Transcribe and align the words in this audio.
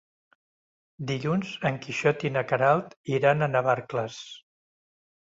Dilluns 1.09 1.51
en 1.69 1.75
Quixot 1.83 2.25
i 2.29 2.31
na 2.37 2.43
Queralt 2.51 2.95
iran 3.19 3.47
a 3.47 3.49
Navarcles. 3.57 4.17